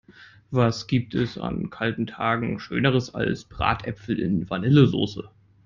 Was 0.49 0.87
gibt 0.87 1.13
es 1.13 1.37
an 1.37 1.69
kalten 1.69 2.07
Tagen 2.07 2.59
schöneres 2.59 3.13
als 3.13 3.43
Bratäpfel 3.45 4.17
in 4.19 4.49
Vanillesoße! 4.49 5.29